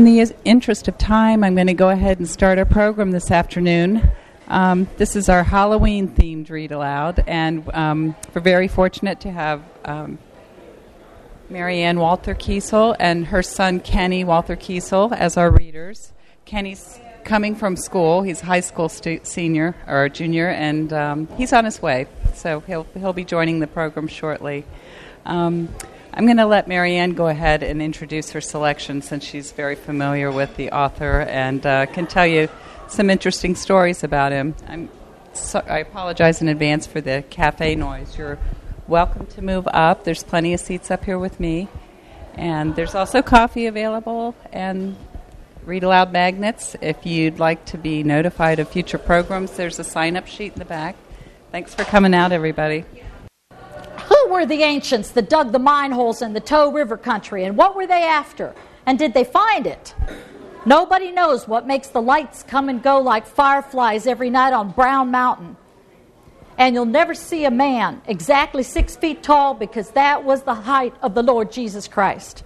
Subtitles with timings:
[0.00, 3.30] In the interest of time, I'm going to go ahead and start our program this
[3.30, 4.10] afternoon.
[4.48, 9.62] Um, this is our Halloween themed read aloud, and um, we're very fortunate to have
[9.84, 10.18] um,
[11.50, 16.14] Marianne Walter Kiesel and her son Kenny Walter Kiesel as our readers.
[16.46, 21.52] Kenny's coming from school; he's a high school stu- senior or junior, and um, he's
[21.52, 24.64] on his way, so he'll he'll be joining the program shortly.
[25.26, 25.68] Um,
[26.12, 30.32] I'm going to let Marianne go ahead and introduce her selection since she's very familiar
[30.32, 32.48] with the author and uh, can tell you
[32.88, 34.90] some interesting stories about him.
[35.34, 38.18] So, i apologize in advance for the cafe noise.
[38.18, 38.38] You're
[38.88, 40.02] welcome to move up.
[40.02, 41.68] There's plenty of seats up here with me.
[42.34, 44.96] And there's also coffee available and
[45.64, 46.74] read aloud magnets.
[46.80, 50.58] If you'd like to be notified of future programs, there's a sign up sheet in
[50.58, 50.96] the back.
[51.52, 52.84] Thanks for coming out, everybody.
[54.30, 57.74] Were the ancients that dug the mine holes in the Toe River country, and what
[57.74, 58.54] were they after?
[58.86, 59.92] And did they find it?
[60.64, 65.10] Nobody knows what makes the lights come and go like fireflies every night on Brown
[65.10, 65.56] Mountain.
[66.56, 70.94] And you'll never see a man exactly six feet tall because that was the height
[71.02, 72.44] of the Lord Jesus Christ.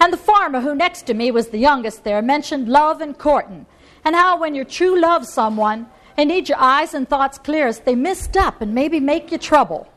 [0.00, 3.64] And the farmer who next to me was the youngest there mentioned love and courting,
[4.04, 7.94] and how when you true love someone and need your eyes and thoughts clearest, they
[7.94, 9.88] mist up and maybe make you trouble.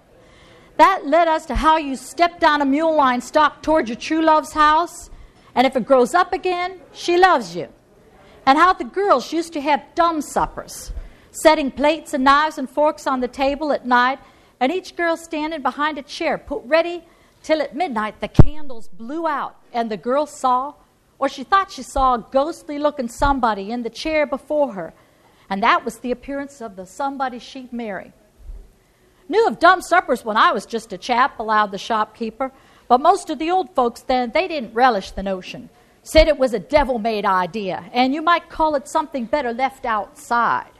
[0.81, 4.53] That led us to how you step down a mullein stalk towards your true love's
[4.53, 5.11] house,
[5.53, 7.67] and if it grows up again, she loves you.
[8.47, 10.91] And how the girls used to have dumb suppers,
[11.29, 14.17] setting plates and knives and forks on the table at night,
[14.59, 17.03] and each girl standing behind a chair, put ready
[17.43, 20.73] till at midnight the candles blew out, and the girl saw,
[21.19, 24.95] or she thought she saw, a ghostly looking somebody in the chair before her,
[25.47, 28.13] and that was the appearance of the somebody she'd marry.
[29.31, 32.51] Knew of dumb suppers when I was just a chap, allowed the shopkeeper,
[32.89, 35.69] but most of the old folks then, they didn't relish the notion.
[36.03, 39.85] Said it was a devil made idea, and you might call it something better left
[39.85, 40.73] outside.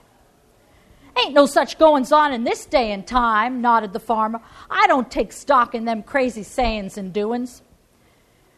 [1.18, 4.42] Ain't no such goings on in this day and time, nodded the farmer.
[4.70, 7.62] I don't take stock in them crazy sayings and doings.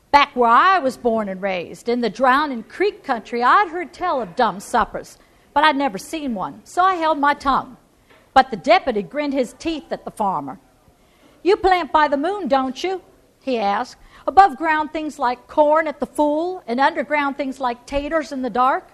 [0.10, 4.24] Back where I was born and raised, in the Drowning Creek country, I'd heard tell
[4.24, 5.20] of dumb suppers,
[5.54, 7.78] but I'd never seen one, so I held my tongue.
[8.34, 10.60] But the deputy grinned his teeth at the farmer.
[11.44, 13.02] You plant by the moon, don't you?
[13.42, 13.98] he asked.
[14.26, 18.50] Above ground things like corn at the full, and underground things like taters in the
[18.50, 18.90] dark?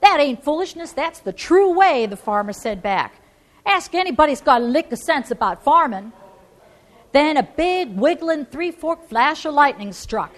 [0.00, 3.20] That ain't foolishness, that's the true way, the farmer said back.
[3.64, 6.12] Ask anybody who's got a lick of sense about farming.
[7.10, 10.32] Then a big, wiggling, three forked flash of lightning struck.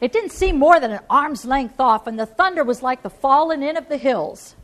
[0.00, 3.10] It didn't seem more than an arm's length off, and the thunder was like the
[3.10, 4.54] falling in of the hills.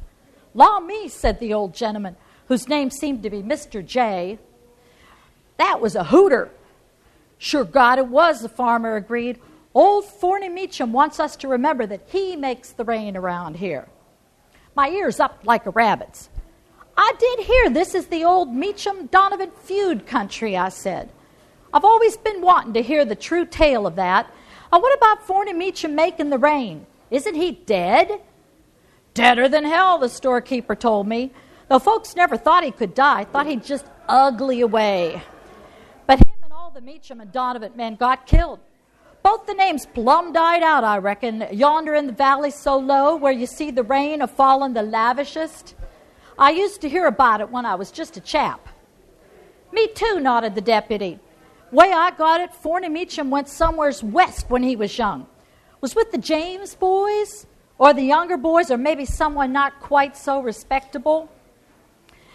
[0.54, 2.16] Law me, said the old gentleman
[2.48, 3.84] whose name seemed to be Mr.
[3.84, 4.38] J.
[5.56, 6.50] That was a hooter.
[7.38, 9.40] Sure, God, it was, the farmer agreed.
[9.74, 13.88] Old Forney Meacham wants us to remember that he makes the rain around here.
[14.76, 16.28] My ears up like a rabbit's.
[16.96, 21.10] I did hear this is the old Meacham Donovan feud country, I said.
[21.72, 24.30] I've always been wanting to hear the true tale of that.
[24.72, 26.86] And what about Forney Meacham making the rain?
[27.10, 28.20] Isn't he dead?
[29.12, 31.32] Deader than hell, the storekeeper told me.
[31.68, 35.22] Though folks never thought he could die, thought he'd just ugly away.
[36.06, 38.60] But him and all the Meacham and Donovan men got killed.
[39.22, 43.32] Both the names plumb died out, I reckon, yonder in the valley so low where
[43.32, 45.74] you see the rain a fallen the lavishest.
[46.38, 48.68] I used to hear about it when I was just a chap.
[49.72, 51.18] Me too, nodded the deputy.
[51.72, 55.26] Way I got it, Forney Meacham went somewheres west when he was young.
[55.80, 57.46] Was with the James boys,
[57.78, 61.30] or the younger boys, or maybe someone not quite so respectable.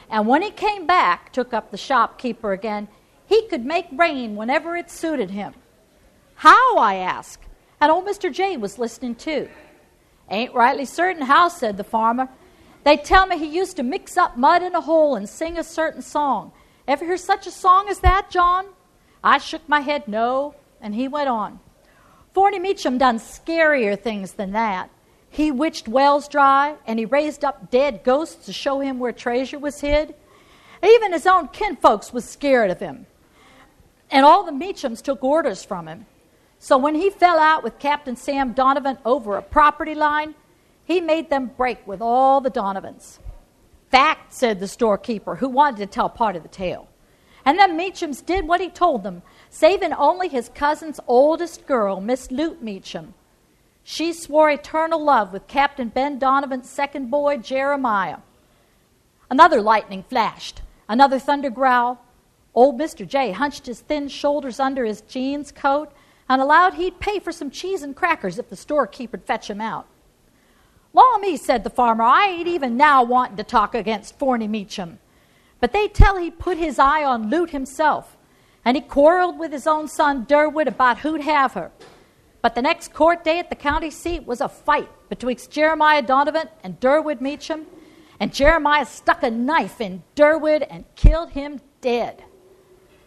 [0.10, 2.88] And when he came back, took up the shopkeeper again,
[3.28, 5.54] he could make rain whenever it suited him.
[6.36, 7.44] How, I asked.
[7.80, 8.34] And old Mr.
[8.34, 9.50] J was listening too.
[10.30, 12.30] Ain't rightly certain how, said the farmer.
[12.84, 15.64] They tell me he used to mix up mud in a hole and sing a
[15.64, 16.52] certain song.
[16.88, 18.66] Ever hear such a song as that, John?
[19.24, 21.60] I shook my head no, and he went on.
[22.34, 24.90] Forney Meacham done scarier things than that.
[25.30, 29.60] He witched wells dry, and he raised up dead ghosts to show him where treasure
[29.60, 30.16] was hid.
[30.84, 33.06] Even his own kinfolks was scared of him.
[34.12, 36.06] And all the Meachams took orders from him.
[36.58, 40.36] So when he fell out with Captain Sam Donovan over a property line,
[40.84, 43.20] he made them break with all the Donovans.
[43.92, 46.88] Fact, said the storekeeper, who wanted to tell part of the tale.
[47.46, 52.32] And then Meachams did what he told them, saving only his cousin's oldest girl, Miss
[52.32, 53.14] Lute Meacham,
[53.84, 58.18] she swore eternal love with Captain Ben Donovan's second boy, Jeremiah.
[59.30, 62.04] Another lightning flashed, another thunder growl.
[62.56, 63.08] Old Mr.
[63.08, 65.92] J hunched his thin shoulders under his jeans coat,
[66.28, 69.88] and allowed he'd pay for some cheese and crackers if the storekeeper'd fetch him out.
[70.94, 75.00] Law me, said the farmer, I ain't even now wanting to talk against Forney Meacham.
[75.60, 78.18] But they tell he put his eye on Lute himself,
[78.66, 81.72] and he quarreled with his own son Durwood about who'd have her.
[82.42, 86.48] But the next court day at the county seat was a fight betwixt Jeremiah Donovan
[86.64, 87.66] and Durwood Meacham,
[88.20, 92.24] and Jeremiah stuck a knife in Durwood and killed him dead.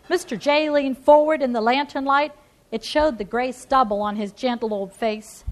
[0.09, 0.39] Mr.
[0.39, 2.33] J leaned forward in the lantern light.
[2.71, 5.45] It showed the gray stubble on his gentle old face.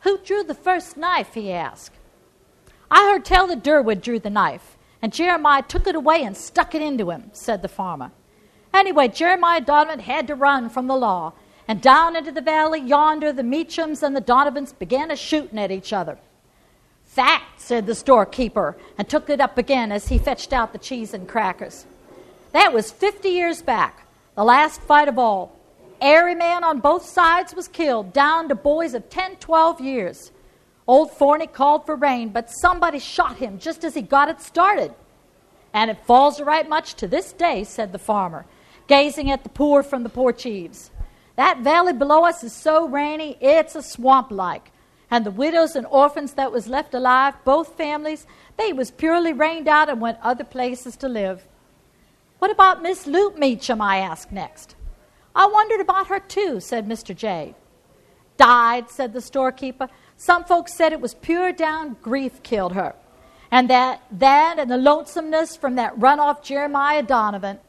[0.00, 1.34] Who drew the first knife?
[1.34, 1.96] he asked.
[2.90, 6.74] I heard tell that Durwood drew the knife, and Jeremiah took it away and stuck
[6.74, 8.12] it into him, said the farmer.
[8.72, 11.32] Anyway, Jeremiah Donovan had to run from the law,
[11.70, 15.70] and down into the valley yonder, the Meachams and the Donovans began a shooting at
[15.70, 16.18] each other.
[17.04, 21.14] Fact, said the storekeeper, and took it up again as he fetched out the cheese
[21.14, 21.86] and crackers.
[22.50, 25.56] That was 50 years back, the last fight of all.
[26.00, 30.32] Every man on both sides was killed, down to boys of 10, 12 years.
[30.88, 34.92] Old Forney called for rain, but somebody shot him just as he got it started.
[35.72, 38.44] And it falls right much to this day, said the farmer,
[38.88, 40.89] gazing at the poor from the porch eaves.
[41.40, 44.72] That valley below us is so rainy, it's a swamp like.
[45.10, 48.26] And the widows and orphans that was left alive, both families,
[48.58, 51.46] they was purely rained out and went other places to live.
[52.40, 53.80] What about Miss Lute Meacham?
[53.80, 54.74] I asked next.
[55.34, 57.16] I wondered about her too, said Mr.
[57.16, 57.54] J.
[58.36, 59.88] Died, said the storekeeper.
[60.18, 62.94] Some folks said it was pure down grief killed her.
[63.50, 67.60] And that that and the lonesomeness from that run off Jeremiah Donovan.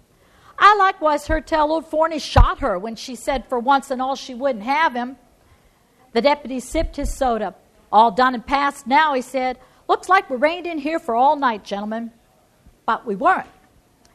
[0.63, 4.15] I likewise heard tell old Forney shot her when she said for once and all
[4.15, 5.17] she wouldn't have him.
[6.13, 7.55] The deputy sipped his soda.
[7.91, 9.57] All done and past now, he said.
[9.89, 12.11] Looks like we're reined in here for all night, gentlemen.
[12.85, 13.49] But we weren't.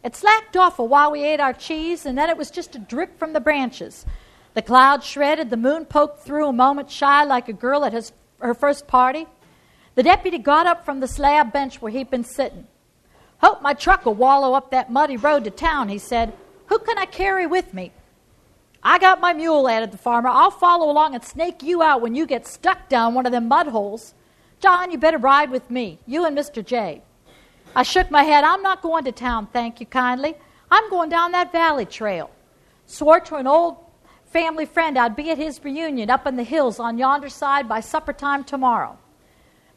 [0.05, 2.79] It slacked off a while we ate our cheese, and then it was just a
[2.79, 4.07] drip from the branches.
[4.55, 8.13] The clouds shredded, the moon poked through a moment shy like a girl at his,
[8.39, 9.27] her first party.
[9.97, 12.69] The deputy got up from the slab bench where he'd been sitting.
[13.39, 16.33] Hope my truck will wallow up that muddy road to town, he said.
[16.67, 17.93] Who can I carry with me?
[18.83, 20.29] I got my mule, added the farmer.
[20.29, 23.49] I'll follow along and snake you out when you get stuck down one of them
[23.49, 24.15] mud holes.
[24.61, 26.65] John, you better ride with me, you and Mr.
[26.65, 27.03] J.
[27.75, 28.45] I shook my head.
[28.45, 30.35] I'm not going to town, thank you kindly.
[30.71, 32.31] I'm going down that valley trail.
[32.87, 33.77] Swore to an old
[34.27, 37.81] family friend I'd be at his reunion up in the hills on yonder side by
[37.81, 38.99] supper time tomorrow.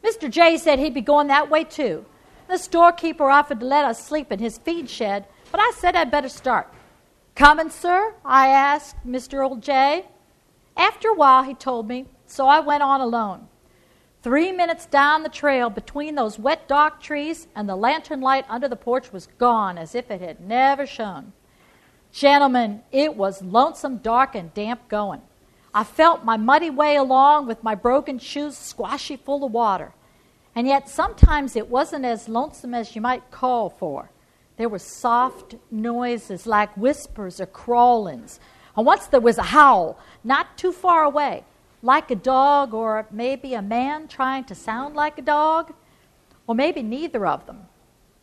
[0.04, 0.30] Mr.
[0.30, 2.04] J said he'd be going that way too.
[2.50, 6.10] The storekeeper offered to let us sleep in his feed shed, but I said I'd
[6.10, 6.66] better start.
[7.36, 8.12] Coming, sir?
[8.24, 9.46] I asked Mr.
[9.46, 10.06] Old Jay.
[10.76, 13.46] After a while, he told me, so I went on alone.
[14.24, 18.66] Three minutes down the trail between those wet dark trees and the lantern light under
[18.66, 21.32] the porch was gone as if it had never shone.
[22.10, 25.22] Gentlemen, it was lonesome, dark, and damp going.
[25.72, 29.92] I felt my muddy way along with my broken shoes squashy full of water.
[30.60, 34.10] And yet sometimes it wasn't as lonesome as you might call for.
[34.58, 38.38] There were soft noises like whispers or crawlings.
[38.76, 41.44] And once there was a howl, not too far away
[41.80, 45.72] like a dog, or maybe a man trying to sound like a dog,
[46.46, 47.60] or maybe neither of them.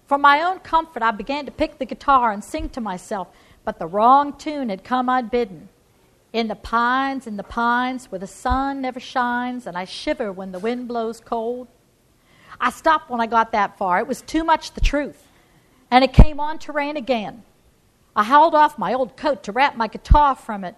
[0.06, 3.30] For my own comfort, I began to pick the guitar and sing to myself,
[3.66, 5.70] but the wrong tune had come unbidden.
[6.34, 10.52] In the pines, in the pines, where the sun never shines, and I shiver when
[10.52, 11.68] the wind blows cold.
[12.60, 14.00] I stopped when I got that far.
[14.00, 15.28] It was too much the truth.
[15.92, 17.44] And it came on to rain again.
[18.16, 20.76] I hauled off my old coat to wrap my guitar from it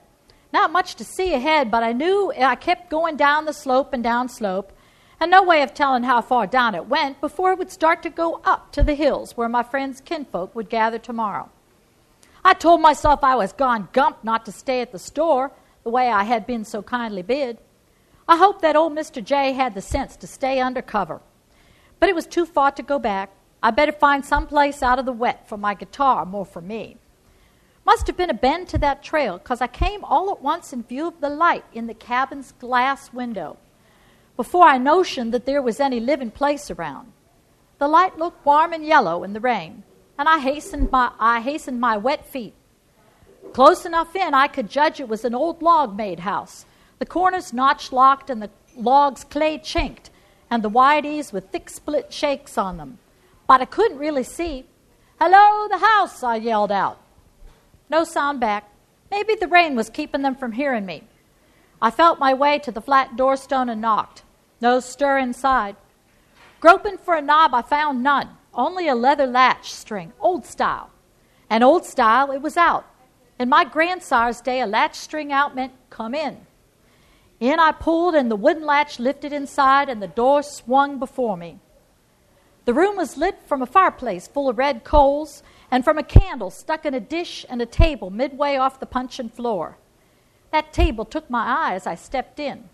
[0.52, 4.04] not much to see ahead, but I knew I kept going down the slope and
[4.04, 4.74] down slope,
[5.20, 8.10] and no way of telling how far down it went before it would start to
[8.10, 11.50] go up to the hills where my friends' kinfolk would gather tomorrow.
[12.44, 15.52] I told myself I was gone gump not to stay at the store
[15.84, 17.58] the way I had been so kindly bid.
[18.28, 19.24] I hoped that old Mr.
[19.24, 21.20] J had the sense to stay under cover.
[22.00, 23.32] But it was too far to go back.
[23.62, 26.98] I better find some place out of the wet for my guitar, more for me.
[27.86, 30.84] Must have been a bend to that trail, because I came all at once in
[30.84, 33.58] view of the light in the cabin's glass window,
[34.38, 37.12] before I notioned that there was any living place around.
[37.80, 39.84] The light looked warm and yellow in the rain,
[40.18, 42.54] and I hastened my, I hastened my wet feet.
[43.54, 46.66] Close enough in, I could judge it was an old log made house,
[47.00, 50.12] the corners notch locked and the logs clay chinked,
[50.50, 53.00] and the eaves with thick split shakes on them.
[53.48, 54.66] But I couldn't really see.
[55.20, 57.00] Hello, the house, I yelled out.
[57.90, 58.70] No sound back.
[59.12, 61.04] Maybe the rain was keeping them from hearing me.
[61.82, 64.24] I felt my way to the flat doorstone and knocked.
[64.62, 65.76] No stir inside.
[66.60, 70.92] Groping for a knob, I found none, only a leather latch string, old style.
[71.50, 72.86] And old style, it was out.
[73.40, 76.46] In my grandsire's day, a latch string out meant come in.
[77.40, 81.60] In I pulled, and the wooden latch lifted inside, and the door swung before me.
[82.70, 85.42] The room was lit from a fireplace full of red coals
[85.72, 89.30] and from a candle stuck in a dish and a table midway off the puncheon
[89.30, 89.78] floor.
[90.52, 92.70] That table took my eye as I stepped in.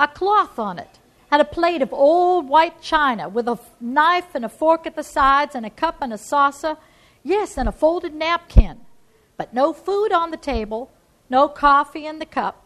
[0.00, 0.98] A cloth on it
[1.30, 5.04] had a plate of old white china with a knife and a fork at the
[5.04, 6.76] sides and a cup and a saucer,
[7.22, 8.80] yes, and a folded napkin.
[9.36, 10.90] But no food on the table,
[11.30, 12.65] no coffee in the cup.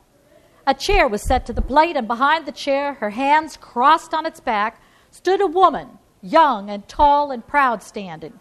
[0.67, 4.27] A chair was set to the plate, and behind the chair, her hands crossed on
[4.27, 8.39] its back, stood a woman, young and tall and proud standing.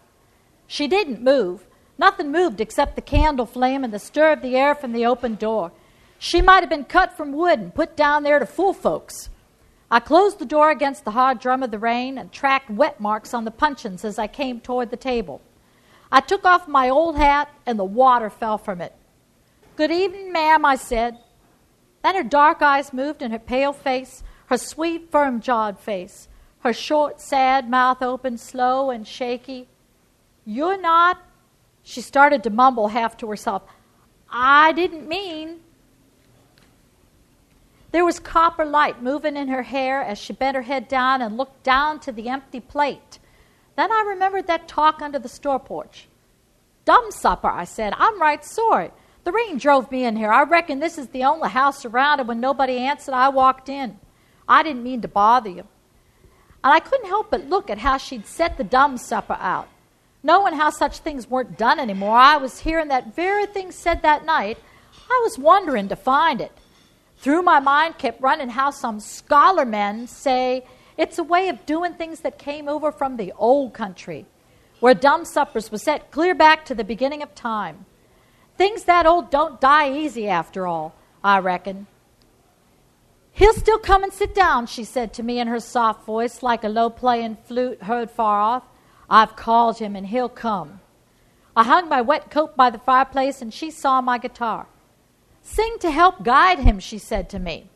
[0.66, 1.66] She didn't move.
[1.98, 5.34] Nothing moved except the candle flame and the stir of the air from the open
[5.34, 5.72] door.
[6.18, 9.30] She might have been cut from wood and put down there to fool folks.
[9.90, 13.34] I closed the door against the hard drum of the rain and tracked wet marks
[13.34, 15.40] on the puncheons as I came toward the table.
[16.12, 18.94] I took off my old hat and the water fell from it.
[19.76, 21.18] Good evening, ma'am, I said.
[22.02, 26.28] Then her dark eyes moved and her pale face, her sweet, firm jawed face,
[26.60, 29.68] her short, sad mouth opened, slow and shaky.
[30.44, 31.22] You're not.
[31.82, 33.62] She started to mumble half to herself.
[34.30, 35.60] I didn't mean.
[37.92, 41.36] There was copper light moving in her hair as she bent her head down and
[41.36, 43.18] looked down to the empty plate.
[43.76, 46.06] Then I remembered that talk under the store porch.
[46.84, 47.92] Dumb supper, I said.
[47.96, 48.90] I'm right sorry.
[49.24, 50.32] The rain drove me in here.
[50.32, 53.98] I reckon this is the only house around, and when nobody answered, I walked in.
[54.48, 55.64] I didn't mean to bother you.
[56.62, 59.68] And I couldn't help but look at how she'd set the dumb supper out.
[60.22, 64.24] Knowing how such things weren't done anymore, I was hearing that very thing said that
[64.24, 64.58] night.
[65.10, 66.52] I was wondering to find it.
[67.18, 70.64] Through my mind kept running how some scholar men say
[70.96, 74.26] it's a way of doing things that came over from the old country,
[74.80, 77.86] where dumb suppers were set clear back to the beginning of time.
[78.60, 81.86] Things that old don't die easy after all, I reckon.
[83.32, 86.62] He'll still come and sit down, she said to me in her soft voice, like
[86.62, 88.64] a low playing flute heard far off.
[89.08, 90.80] I've called him and he'll come.
[91.56, 94.66] I hung my wet coat by the fireplace and she saw my guitar.
[95.40, 97.70] Sing to help guide him, she said to me.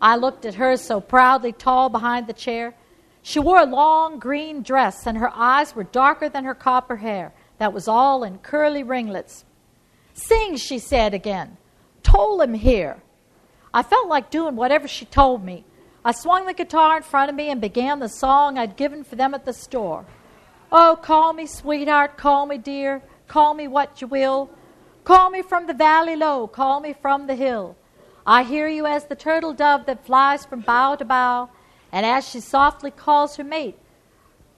[0.00, 2.76] I looked at her so proudly tall behind the chair.
[3.22, 7.34] She wore a long green dress and her eyes were darker than her copper hair
[7.58, 9.44] that was all in curly ringlets.
[10.14, 11.56] Sing, she said again.
[12.02, 13.02] Toll him here.
[13.74, 15.64] I felt like doing whatever she told me.
[16.04, 19.16] I swung the guitar in front of me and began the song I'd given for
[19.16, 20.04] them at the store.
[20.70, 24.50] Oh, call me sweetheart, call me dear, call me what you will.
[25.04, 27.76] Call me from the valley low, call me from the hill.
[28.26, 31.50] I hear you as the turtle dove that flies from bough to bough,
[31.90, 33.78] and as she softly calls her mate,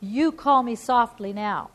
[0.00, 1.70] you call me softly now.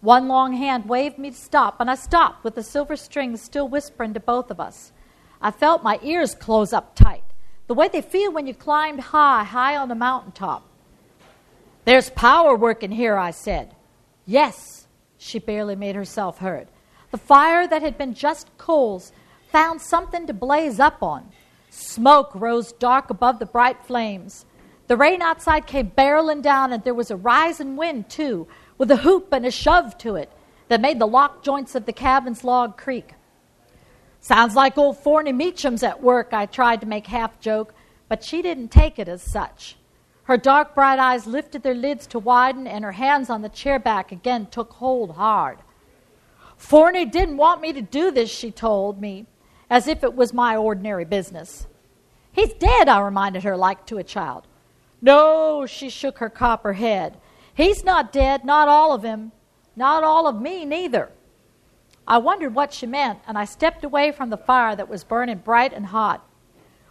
[0.00, 3.68] One long hand waved me to stop, and I stopped with the silver strings still
[3.68, 4.92] whispering to both of us.
[5.40, 7.24] I felt my ears close up tight,
[7.66, 10.66] the way they feel when you climbed high, high on the mountaintop.
[11.84, 13.74] There's power working here, I said.
[14.26, 14.86] Yes,
[15.18, 16.68] she barely made herself heard.
[17.10, 19.12] The fire that had been just coals
[19.50, 21.30] found something to blaze up on.
[21.70, 24.46] Smoke rose dark above the bright flames.
[24.88, 28.46] The rain outside came barreling down, and there was a rising wind, too,
[28.78, 30.30] with a hoop and a shove to it
[30.68, 33.14] that made the lock joints of the cabin's log creak.
[34.20, 37.74] Sounds like old Forney Meacham's at work, I tried to make half joke,
[38.08, 39.76] but she didn't take it as such.
[40.24, 43.78] Her dark, bright eyes lifted their lids to widen, and her hands on the chair
[43.78, 45.58] back again took hold hard.
[46.56, 49.26] Forney didn't want me to do this, she told me,
[49.70, 51.66] as if it was my ordinary business.
[52.32, 54.48] He's dead, I reminded her, like to a child.
[55.00, 57.18] No, she shook her copper head.
[57.56, 59.32] He's not dead, not all of him,
[59.74, 61.10] not all of me, neither.
[62.06, 65.38] I wondered what she meant, and I stepped away from the fire that was burning
[65.38, 66.22] bright and hot.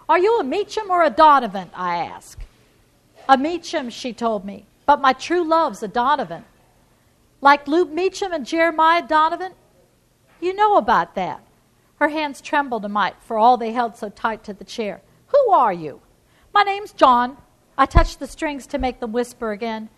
[0.10, 1.70] Are you a Meacham or a Donovan?
[1.76, 2.42] I asked.
[3.30, 6.46] A Meacham, she told me, but my true love's a Donovan.
[7.42, 9.54] Like Lute Meacham and Jeremiah Donovan?
[10.42, 11.46] You know about that.
[11.98, 15.02] Her hands trembled a mite, for all they held so tight to the chair.
[15.28, 16.02] Who are you?
[16.56, 17.38] My name's John.
[17.78, 19.90] I touched the strings to make them whisper again.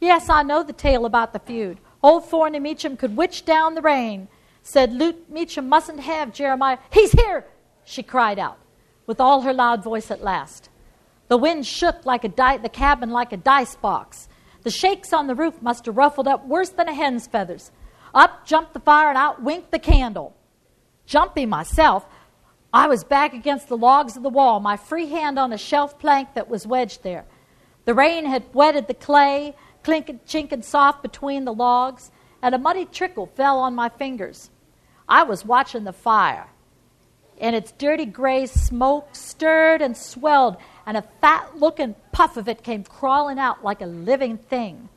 [0.00, 1.78] Yes, I know the tale about the feud.
[2.02, 4.28] Old Forney Meacham could witch down the rain.
[4.62, 6.78] Said Lute Meacham mustn't have Jeremiah.
[6.92, 7.46] He's here!
[7.84, 8.58] She cried out,
[9.06, 10.68] with all her loud voice at last.
[11.28, 14.28] The wind shook like a di- the cabin like a dice box.
[14.62, 17.70] The shakes on the roof must have ruffled up worse than a hen's feathers.
[18.14, 20.34] Up jumped the fire and out winked the candle.
[21.06, 22.06] Jumpy myself,
[22.72, 25.98] I was back against the logs of the wall, my free hand on a shelf
[25.98, 27.24] plank that was wedged there.
[27.86, 29.56] The rain had wetted the clay,
[29.88, 32.10] clinking, chinking soft between the logs,
[32.42, 34.50] and a muddy trickle fell on my fingers.
[35.08, 36.46] I was watching the fire,
[37.40, 42.62] and its dirty gray smoke stirred and swelled, and a fat looking puff of it
[42.62, 44.90] came crawling out like a living thing.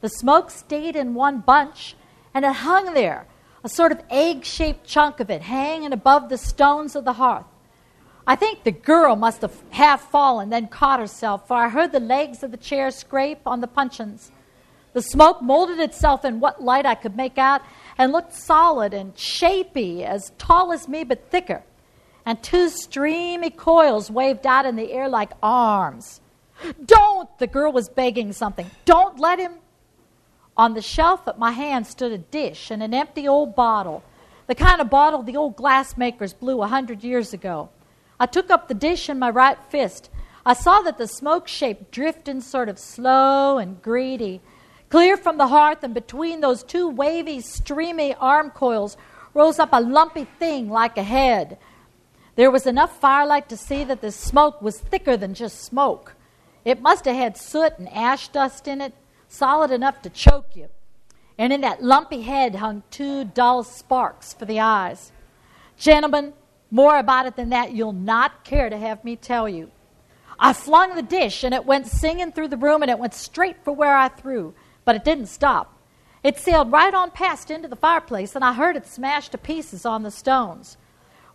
[0.00, 1.94] The smoke stayed in one bunch,
[2.34, 3.28] and it hung there,
[3.62, 7.46] a sort of egg shaped chunk of it hanging above the stones of the hearth.
[8.26, 12.00] I think the girl must have half fallen, then caught herself, for I heard the
[12.00, 14.30] legs of the chair scrape on the puncheons.
[14.92, 17.62] The smoke molded itself in what light I could make out
[17.98, 21.62] and looked solid and shapy, as tall as me but thicker.
[22.24, 26.20] And two streamy coils waved out in the air like arms.
[26.84, 27.28] Don't!
[27.38, 28.70] The girl was begging something.
[28.84, 29.54] Don't let him
[30.56, 34.02] on the shelf at my hand stood a dish and an empty old bottle,
[34.46, 37.70] the kind of bottle the old glassmakers blew a hundred years ago.
[38.18, 40.10] I took up the dish in my right fist.
[40.44, 44.40] I saw that the smoke shape drifted sort of slow and greedy.
[44.88, 48.96] Clear from the hearth and between those two wavy, streamy arm coils
[49.34, 51.58] rose up a lumpy thing like a head.
[52.34, 56.14] There was enough firelight to see that the smoke was thicker than just smoke.
[56.64, 58.94] It must have had soot and ash dust in it,
[59.28, 60.68] solid enough to choke you.
[61.38, 65.12] And in that lumpy head hung two dull sparks for the eyes.
[65.76, 66.34] Gentlemen,
[66.72, 69.70] more about it than that you'll not care to have me tell you.
[70.38, 73.62] I flung the dish and it went singing through the room and it went straight
[73.62, 74.54] for where I threw,
[74.86, 75.78] but it didn't stop.
[76.24, 79.84] It sailed right on past into the fireplace and I heard it smash to pieces
[79.84, 80.78] on the stones.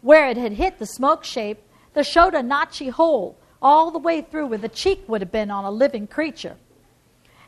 [0.01, 1.61] Where it had hit the smoke shape,
[1.93, 5.51] there showed a notchy hole all the way through where the cheek would have been
[5.51, 6.57] on a living creature.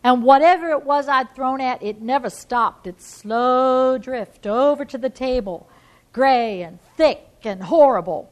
[0.04, 4.98] And whatever it was I'd thrown at, it never stopped its slow drift over to
[4.98, 5.68] the table,
[6.14, 8.32] gray and thick and horrible.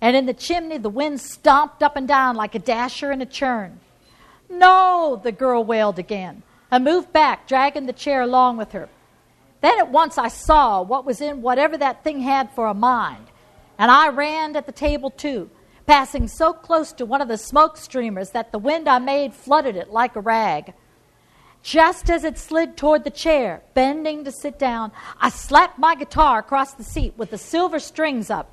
[0.00, 3.26] And in the chimney, the wind stomped up and down like a dasher in a
[3.26, 3.80] churn.
[4.50, 8.88] No, the girl wailed again and moved back, dragging the chair along with her.
[9.60, 13.26] Then at once I saw what was in whatever that thing had for a mind,
[13.78, 15.50] and I ran at the table too,
[15.86, 19.76] passing so close to one of the smoke streamers that the wind I made flooded
[19.76, 20.74] it like a rag.
[21.62, 26.40] Just as it slid toward the chair, bending to sit down, I slapped my guitar
[26.40, 28.50] across the seat with the silver strings up.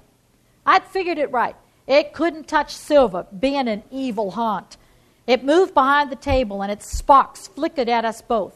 [0.66, 1.56] I'd figured it right.
[1.88, 4.78] It couldn't touch silver, being an evil haunt.
[5.26, 8.56] It moved behind the table, and its sparks flickered at us both.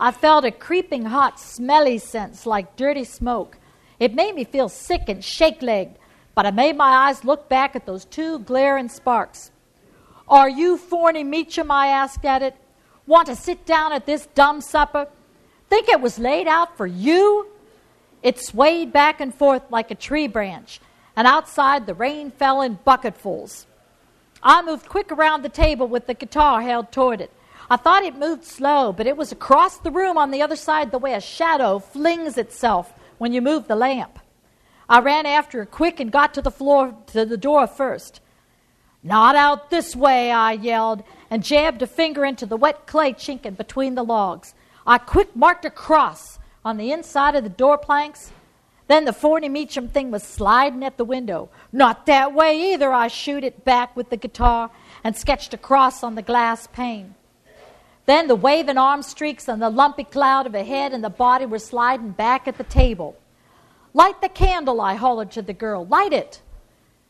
[0.00, 3.58] I felt a creeping, hot, smelly sense like dirty smoke.
[4.00, 5.98] It made me feel sick and shake legged,
[6.34, 9.50] but I made my eyes look back at those two glaring sparks.
[10.26, 11.70] Are you Forney Meacham?
[11.70, 12.56] I asked at it.
[13.06, 15.08] Want to sit down at this dumb supper?
[15.68, 17.48] Think it was laid out for you?
[18.22, 20.80] It swayed back and forth like a tree branch,
[21.16, 23.66] and outside the rain fell in bucketfuls.
[24.42, 27.32] I moved quick around the table with the guitar held toward it.
[27.70, 30.90] I thought it moved slow, but it was across the room on the other side
[30.90, 34.18] the way a shadow flings itself when you move the lamp.
[34.88, 38.20] I ran after it quick and got to the floor to the door first.
[39.02, 43.54] Not out this way, I yelled, and jabbed a finger into the wet clay chinking
[43.54, 44.54] between the logs.
[44.86, 48.32] I quick marked a cross on the inside of the door planks.
[48.86, 51.48] Then the Forney Meacham thing was sliding at the window.
[51.72, 54.70] Not that way either, I shoot it back with the guitar
[55.02, 57.14] and sketched a cross on the glass pane.
[58.06, 61.46] Then the waving arm streaks and the lumpy cloud of a head and the body
[61.46, 63.16] were sliding back at the table.
[63.94, 65.86] Light the candle, I hollered to the girl.
[65.86, 66.41] Light it.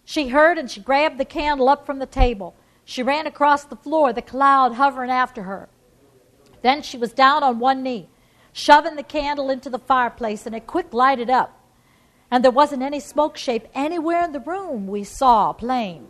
[0.05, 2.55] She heard and she grabbed the candle up from the table.
[2.85, 5.69] She ran across the floor, the cloud hovering after her.
[6.63, 8.09] Then she was down on one knee,
[8.53, 11.59] shoving the candle into the fireplace, and it quick lighted up.
[12.31, 16.07] And there wasn't any smoke shape anywhere in the room we saw plain.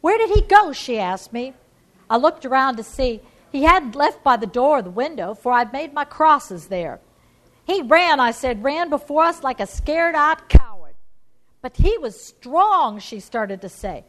[0.00, 0.72] Where did he go?
[0.72, 1.54] she asked me.
[2.08, 3.20] I looked around to see.
[3.50, 7.00] He hadn't left by the door or the window, for I'd made my crosses there.
[7.64, 10.69] He ran, I said, ran before us like a scared eyed cow.
[11.62, 14.04] But he was strong, she started to say.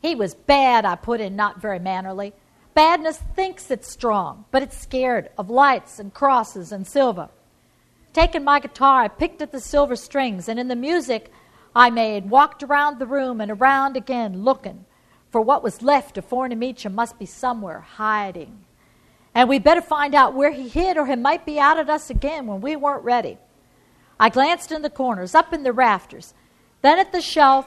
[0.00, 2.32] He was bad, I put in, not very mannerly.
[2.74, 7.28] Badness thinks it's strong, but it's scared of lights and crosses and silver.
[8.12, 11.30] Taking my guitar, I picked at the silver strings, and in the music
[11.74, 14.84] I made, walked around the room and around again, looking
[15.30, 18.64] for what was left of Forney must be somewhere hiding.
[19.34, 22.08] And we'd better find out where he hid, or he might be out at us
[22.08, 23.38] again when we weren't ready.
[24.18, 26.34] I glanced in the corners, up in the rafters
[26.84, 27.66] then at the shelf.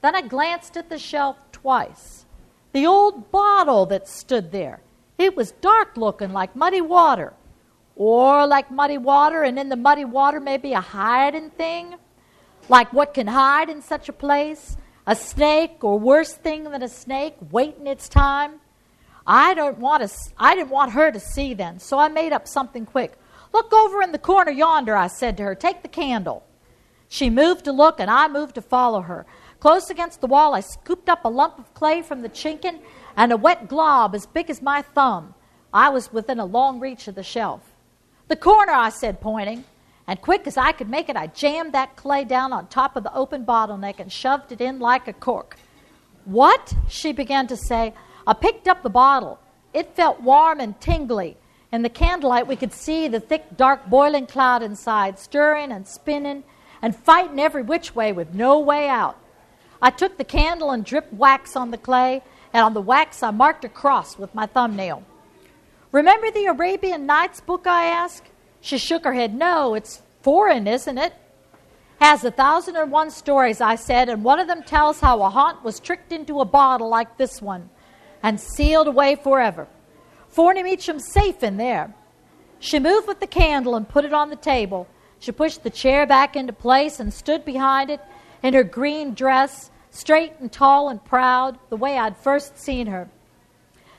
[0.00, 2.24] Then I glanced at the shelf twice.
[2.72, 4.80] The old bottle that stood there.
[5.18, 7.34] It was dark looking, like muddy water.
[7.96, 11.96] Or like muddy water, and in the muddy water, maybe a hiding thing.
[12.68, 14.78] Like what can hide in such a place?
[15.06, 18.60] A snake, or worse thing than a snake, waiting its time.
[19.26, 20.14] I don't want to.
[20.38, 23.18] I didn't want her to see then, so I made up something quick.
[23.52, 25.54] Look over in the corner yonder, I said to her.
[25.54, 26.42] Take the candle.
[27.08, 29.26] She moved to look, and I moved to follow her.
[29.60, 32.80] Close against the wall, I scooped up a lump of clay from the chinkin
[33.16, 35.34] and a wet glob as big as my thumb.
[35.72, 37.62] I was within a long reach of the shelf.
[38.28, 39.64] The corner, I said, pointing.
[40.06, 43.02] And quick as I could make it, I jammed that clay down on top of
[43.02, 45.56] the open bottleneck and shoved it in like a cork.
[46.24, 46.74] What?
[46.88, 47.92] She began to say.
[48.26, 49.38] I picked up the bottle.
[49.72, 51.36] It felt warm and tingly.
[51.72, 56.44] In the candlelight, we could see the thick, dark, boiling cloud inside, stirring and spinning
[56.82, 59.18] and fighting every which way with no way out.
[59.80, 63.30] I took the candle and dripped wax on the clay, and on the wax I
[63.30, 65.02] marked a cross with my thumbnail.
[65.92, 67.66] Remember the Arabian Nights book?
[67.66, 68.28] I asked.
[68.60, 69.34] She shook her head.
[69.34, 71.12] No, it's foreign, isn't it?
[72.00, 75.30] Has a thousand and one stories, I said, and one of them tells how a
[75.30, 77.70] haunt was tricked into a bottle like this one
[78.22, 79.66] and sealed away forever.
[80.28, 81.94] Forney Meacham's safe in there.
[82.58, 84.88] She moved with the candle and put it on the table.
[85.26, 88.00] She pushed the chair back into place and stood behind it
[88.44, 93.08] in her green dress, straight and tall and proud, the way I'd first seen her.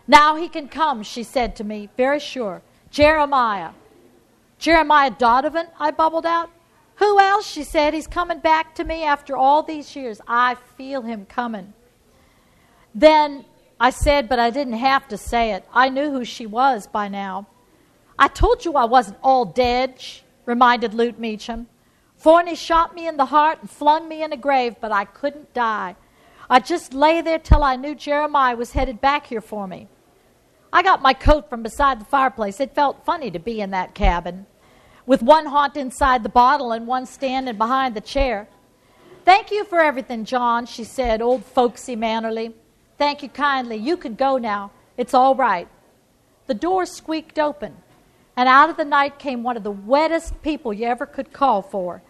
[0.07, 2.61] Now he can come, she said to me, very sure.
[2.91, 3.71] Jeremiah.
[4.57, 6.49] Jeremiah Donovan, I bubbled out.
[6.95, 7.45] Who else?
[7.45, 7.93] She said.
[7.93, 10.21] He's coming back to me after all these years.
[10.29, 11.73] I feel him coming.
[12.95, 13.43] Then
[13.81, 15.65] I said, but I didn't have to say it.
[15.73, 17.47] I knew who she was by now.
[18.17, 20.01] I told you I wasn't all dead,
[20.47, 21.67] reminded Lute Meacham.
[22.15, 25.53] Forney shot me in the heart and flung me in a grave, but I couldn't
[25.53, 25.95] die.
[26.49, 29.87] I just lay there till I knew Jeremiah was headed back here for me.
[30.73, 32.59] I got my coat from beside the fireplace.
[32.59, 34.47] It felt funny to be in that cabin,
[35.05, 38.47] with one haunt inside the bottle and one standing behind the chair.
[39.25, 42.55] Thank you for everything, John, she said, old folksy mannerly.
[42.97, 43.75] Thank you kindly.
[43.75, 44.71] You can go now.
[44.95, 45.67] It's all right.
[46.47, 47.75] The door squeaked open,
[48.37, 51.63] and out of the night came one of the wettest people you ever could call
[51.63, 52.03] for.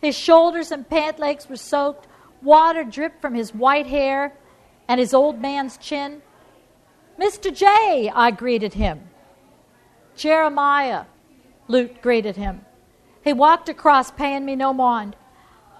[0.00, 2.06] His shoulders and pant legs were soaked,
[2.40, 4.32] water dripped from his white hair
[4.86, 6.22] and his old man's chin.
[7.18, 7.52] Mr.
[7.52, 9.08] J, I greeted him.
[10.14, 11.06] Jeremiah,
[11.66, 12.64] Lute greeted him.
[13.24, 15.16] He walked across, paying me no mind.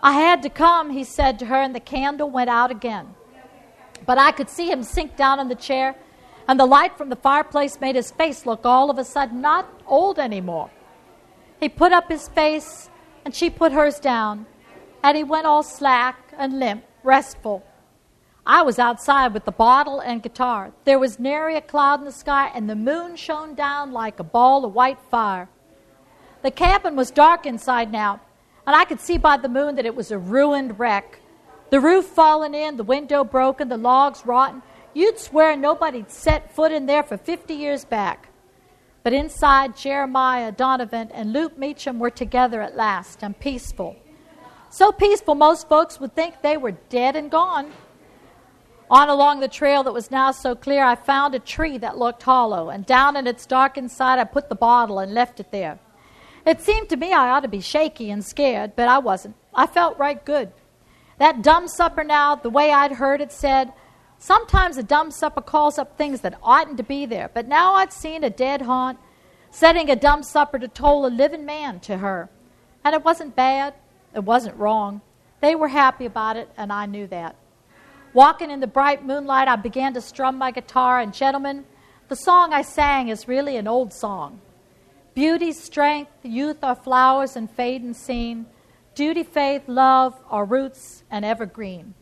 [0.03, 3.15] I had to come, he said to her, and the candle went out again.
[4.07, 5.95] But I could see him sink down in the chair,
[6.47, 9.69] and the light from the fireplace made his face look all of a sudden not
[9.87, 10.71] old anymore.
[11.61, 12.91] He put up his face,
[13.25, 14.47] and she put hers down,
[15.03, 17.65] and he went all slack and limp, restful.
[18.47, 20.73] I was outside with the bottle and guitar.
[20.85, 24.25] There was nary a cloud in the sky, and the moon shone down like a
[24.25, 25.49] ball of white fire.
[26.43, 28.21] The cabin was dark inside now,
[28.67, 31.21] and I could see by the moon that it was a ruined wreck.
[31.71, 34.63] The roof fallen in, the window broken, the logs rotten.
[34.95, 38.29] You'd swear nobody'd set foot in there for 50 years back.
[39.03, 43.97] But inside, Jeremiah Donovan and Lute Meacham were together at last and peaceful.
[44.71, 47.73] So peaceful, most folks would think they were dead and gone.
[48.91, 52.23] On along the trail that was now so clear, I found a tree that looked
[52.23, 55.79] hollow, and down in its dark inside, I put the bottle and left it there.
[56.47, 59.37] It seemed to me I ought to be shaky and scared, but I wasn't.
[59.55, 60.53] I felt right good.
[61.19, 63.73] That dumb supper now, the way I'd heard it said,
[64.25, 67.93] sometimes a dumb supper calls up things that oughtn't to be there, but now I'd
[67.93, 68.99] seen a dead haunt
[69.51, 72.31] setting a dumb supper to toll a living man to her.
[72.83, 73.75] And it wasn't bad,
[74.15, 75.03] it wasn't wrong.
[75.43, 77.37] They were happy about it, and I knew that.
[78.15, 81.67] Walking in the bright moonlight, I began to strum my guitar, and gentlemen,
[82.09, 84.41] the song I sang is really an old song.
[85.13, 88.47] Beauty, strength, youth are flowers and fade and seen.
[88.95, 91.93] Duty, faith, love are roots and evergreen.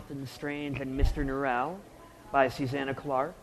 [0.00, 1.26] Jonathan Strange and Mr.
[1.26, 1.76] Norrell
[2.32, 3.34] by Susanna Clarke.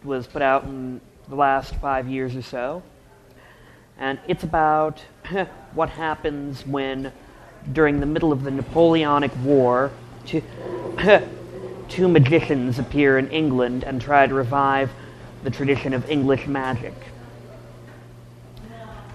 [0.00, 2.82] It was put out in the last five years or so.
[4.00, 4.98] And it's about
[5.74, 7.12] what happens when,
[7.72, 9.92] during the middle of the Napoleonic War,
[10.26, 10.42] two,
[11.88, 14.90] two magicians appear in England and try to revive
[15.44, 16.94] the tradition of English magic.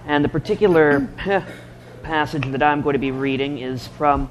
[0.06, 1.06] And the particular
[2.02, 4.30] passage that I'm going to be reading is from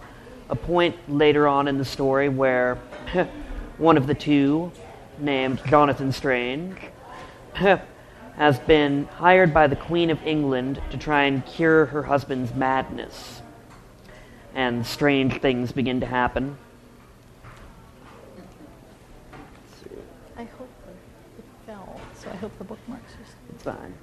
[0.49, 2.75] a point later on in the story where
[3.77, 4.71] one of the two,
[5.19, 6.77] named Jonathan Strange,
[8.35, 13.41] has been hired by the Queen of England to try and cure her husband's madness.
[14.53, 16.57] and strange things begin to happen.
[20.35, 20.69] I hope
[21.37, 23.53] it fell, so I hope the bookmarks are still.
[23.53, 23.93] It's fine.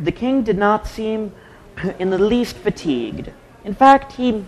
[0.00, 1.32] The king did not seem
[1.98, 3.32] in the least fatigued.
[3.64, 4.44] In fact, he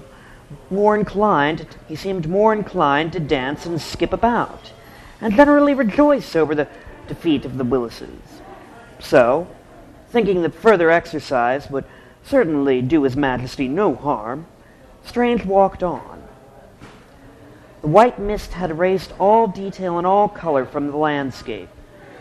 [0.71, 4.73] more inclined, he seemed more inclined to dance and skip about,
[5.21, 6.69] and generally rejoice over the
[7.07, 8.43] defeat of the Willises.
[8.99, 9.47] So,
[10.09, 11.85] thinking that further exercise would
[12.25, 14.47] certainly do His Majesty no harm,
[15.05, 16.23] Strange walked on.
[17.81, 21.69] The white mist had erased all detail and all color from the landscape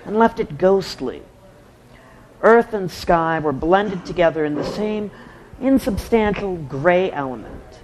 [0.06, 1.22] and left it ghostly.
[2.42, 5.12] Earth and sky were blended together in the same
[5.60, 7.80] insubstantial gray element.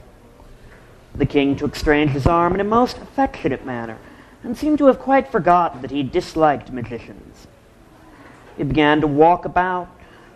[1.13, 3.97] The king took Strange's arm in a most affectionate manner
[4.43, 7.47] and seemed to have quite forgotten that he disliked magicians.
[8.57, 9.89] He began to walk about,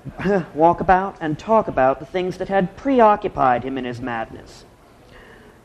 [0.53, 4.65] walk about and talk about the things that had preoccupied him in his madness.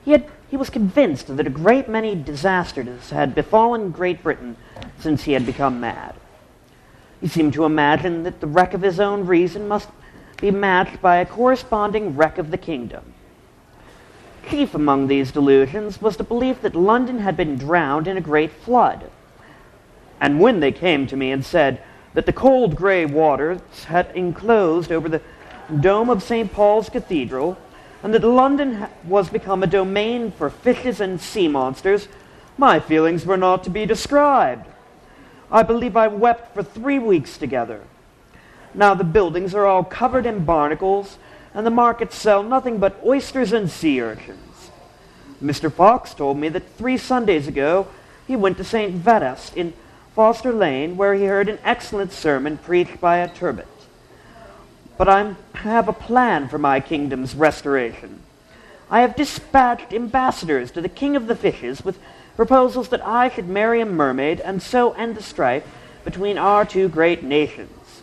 [0.04, 4.56] He, had, he was convinced that a great many disasters had befallen Great Britain
[5.00, 6.14] since he had become mad.
[7.24, 9.88] He seemed to imagine that the wreck of his own reason must
[10.42, 13.14] be matched by a corresponding wreck of the kingdom.
[14.50, 18.52] Chief among these delusions was the belief that London had been drowned in a great
[18.52, 19.10] flood.
[20.20, 21.82] And when they came to me and said
[22.12, 25.22] that the cold gray waters had enclosed over the
[25.80, 26.52] dome of St.
[26.52, 27.56] Paul's Cathedral,
[28.02, 32.06] and that London was become a domain for fishes and sea monsters,
[32.58, 34.66] my feelings were not to be described.
[35.54, 37.80] I believe I wept for three weeks together.
[38.74, 41.16] Now the buildings are all covered in barnacles,
[41.54, 44.70] and the markets sell nothing but oysters and sea urchins.
[45.40, 45.72] Mr.
[45.72, 47.86] Fox told me that three Sundays ago
[48.26, 48.96] he went to St.
[48.96, 49.74] Vedast in
[50.16, 53.68] Foster Lane, where he heard an excellent sermon preached by a turbot.
[54.98, 58.22] But I have a plan for my kingdom's restoration.
[58.90, 61.96] I have dispatched ambassadors to the king of the fishes with
[62.36, 65.64] proposals that I should marry a mermaid and so end the strife
[66.04, 68.02] between our two great nations.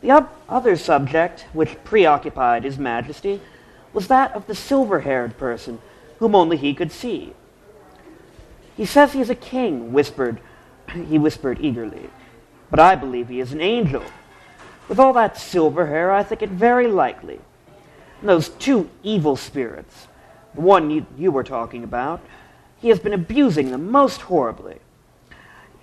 [0.00, 3.40] The other subject which preoccupied His Majesty
[3.92, 5.80] was that of the silver haired person
[6.18, 7.32] whom only he could see.
[8.76, 10.40] He says he is a king, whispered
[11.08, 12.10] he whispered eagerly.
[12.70, 14.04] But I believe he is an angel.
[14.88, 17.40] With all that silver hair, I think it very likely.
[18.20, 20.08] And those two evil spirits,
[20.54, 22.20] the one you, you were talking about,
[22.80, 24.78] he has been abusing them most horribly.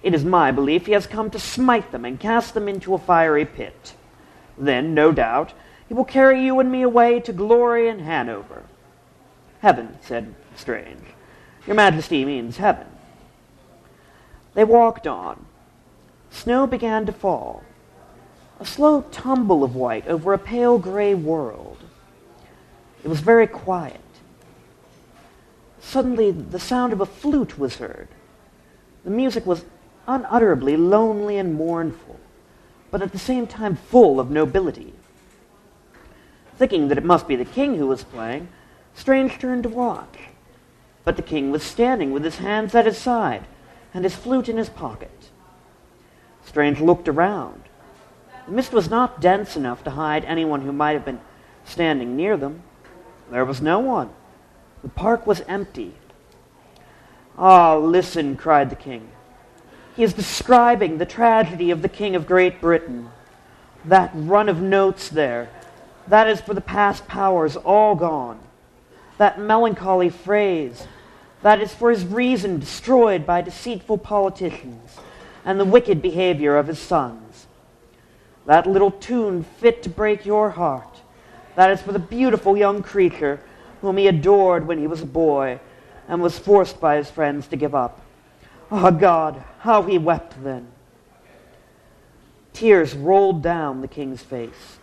[0.04, 3.00] It is my belief he has come to smite them and cast them into a
[3.00, 3.94] fiery pit.
[4.58, 5.54] Then, no doubt,
[5.88, 8.64] he will carry you and me away to glory in Hanover.
[9.62, 11.04] Heaven, said Strange.
[11.68, 12.88] Your Majesty means heaven.
[14.54, 15.46] They walked on.
[16.30, 17.64] Snow began to fall,
[18.60, 21.78] a slow tumble of white over a pale gray world.
[23.04, 24.00] It was very quiet.
[25.86, 28.08] Suddenly, the sound of a flute was heard.
[29.04, 29.64] The music was
[30.08, 32.20] unutterably lonely and mournful,
[32.90, 34.94] but at the same time full of nobility.
[36.58, 38.50] Thinking that it must be the king who was playing,
[38.96, 40.18] Strange turned to watch.
[41.04, 43.46] But the king was standing with his hands at his side
[43.94, 45.30] and his flute in his pocket.
[46.44, 47.62] Strange looked around.
[48.48, 51.22] The mist was not dense enough to hide anyone who might have been
[51.64, 52.64] standing near them.
[53.30, 54.10] There was no one.
[54.86, 55.96] The park was empty.
[57.40, 59.10] Ah, listen, cried the king.
[59.96, 63.10] He is describing the tragedy of the King of Great Britain.
[63.86, 65.50] That run of notes there,
[66.08, 68.40] that is for the past powers all gone.
[69.18, 70.86] That melancholy phrase,
[71.42, 75.00] that is for his reason destroyed by deceitful politicians
[75.44, 77.48] and the wicked behavior of his sons.
[78.46, 81.02] That little tune fit to break your heart,
[81.56, 83.40] that is for the beautiful young creature
[83.86, 85.60] whom he adored when he was a boy
[86.08, 88.02] and was forced by his friends to give up.
[88.72, 90.68] Ah, oh God, how he wept then.
[92.52, 94.80] Tears rolled down the king's face.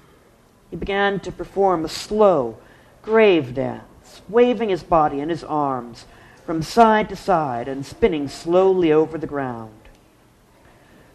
[0.71, 2.59] He began to perform a slow,
[3.03, 6.05] grave dance, waving his body and his arms
[6.47, 9.75] from side to side and spinning slowly over the ground.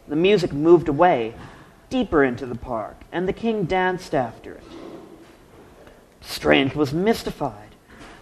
[0.10, 1.36] The music moved away,
[1.90, 4.64] deeper into the park, and the king danced after it.
[6.20, 7.67] Strange was mystified.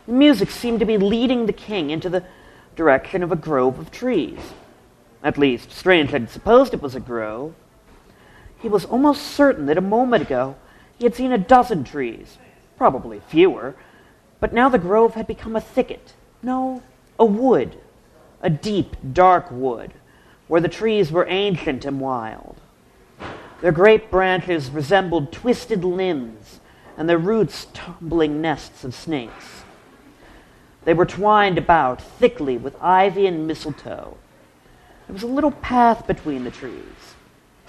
[0.06, 2.24] The music seemed to be leading the king into the
[2.76, 4.40] direction of a grove of trees.
[5.24, 7.56] At least, Strange had supposed it was a grove.
[8.60, 10.56] He was almost certain that a moment ago
[10.98, 12.38] he had seen a dozen trees,
[12.78, 13.76] probably fewer,
[14.40, 16.14] but now the grove had become a thicket.
[16.44, 16.84] No,
[17.18, 17.78] a wood.
[18.42, 19.92] A deep, dark wood,
[20.48, 22.58] where the trees were ancient and wild.
[23.62, 26.60] Their great branches resembled twisted limbs,
[26.96, 29.65] and their roots tumbling nests of snakes.
[30.86, 34.18] They were twined about thickly with ivy and mistletoe.
[35.08, 37.16] There was a little path between the trees.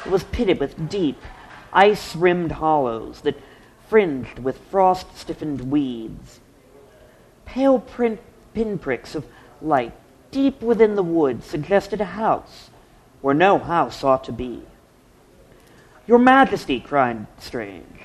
[0.05, 1.21] It was pitted with deep,
[1.73, 3.41] ice rimmed hollows that
[3.89, 6.41] fringed with frost stiffened weeds.
[7.45, 8.21] Pale print
[8.55, 9.27] pinpricks of
[9.61, 9.93] light
[10.31, 12.71] deep within the wood suggested a house
[13.23, 14.63] where no house ought to be.
[16.07, 18.03] Your Majesty, cried Strange.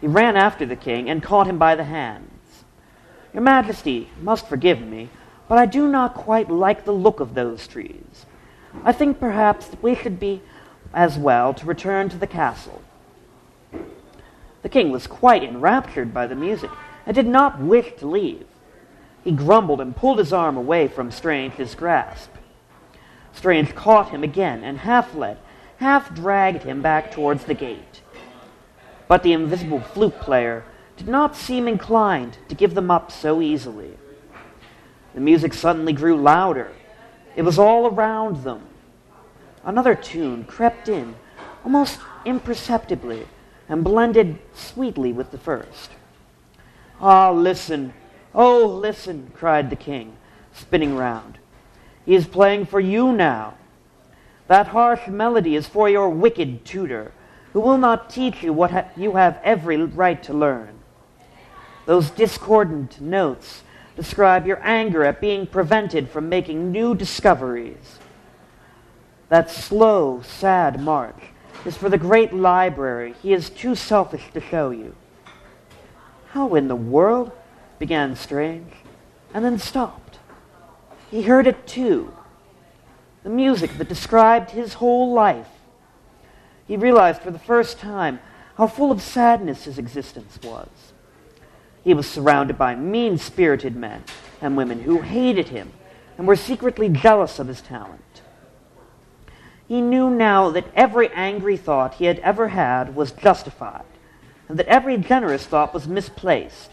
[0.00, 2.37] He ran after the king and caught him by the hands.
[3.38, 5.10] Your Majesty must forgive me,
[5.46, 8.26] but I do not quite like the look of those trees.
[8.82, 10.42] I think perhaps that we should be
[10.92, 12.82] as well to return to the castle.
[14.62, 16.72] The king was quite enraptured by the music
[17.06, 18.44] and did not wish to leave.
[19.22, 22.32] He grumbled and pulled his arm away from Strange's grasp.
[23.32, 25.38] Strange caught him again and half led,
[25.76, 28.02] half dragged him back towards the gate.
[29.06, 30.64] But the invisible flute player
[30.98, 33.96] did not seem inclined to give them up so easily.
[35.14, 36.70] The music suddenly grew louder.
[37.36, 38.62] It was all around them.
[39.64, 41.14] Another tune crept in,
[41.64, 43.26] almost imperceptibly,
[43.68, 45.90] and blended sweetly with the first.
[47.00, 47.92] Ah, listen,
[48.34, 50.16] oh, listen, cried the king,
[50.52, 51.38] spinning round.
[52.04, 53.54] He is playing for you now.
[54.48, 57.12] That harsh melody is for your wicked tutor,
[57.52, 60.77] who will not teach you what ha- you have every right to learn.
[61.88, 63.62] Those discordant notes
[63.96, 67.98] describe your anger at being prevented from making new discoveries.
[69.30, 71.18] That slow, sad march
[71.64, 74.94] is for the great library he is too selfish to show you.
[76.32, 77.32] How in the world?
[77.78, 78.74] began Strange,
[79.32, 80.18] and then stopped.
[81.10, 82.14] He heard it too.
[83.22, 85.48] The music that described his whole life.
[86.66, 88.20] He realized for the first time
[88.58, 90.87] how full of sadness his existence was.
[91.84, 94.04] He was surrounded by mean spirited men
[94.40, 95.72] and women who hated him
[96.16, 98.22] and were secretly jealous of his talent.
[99.68, 103.84] He knew now that every angry thought he had ever had was justified,
[104.48, 106.70] and that every generous thought was misplaced.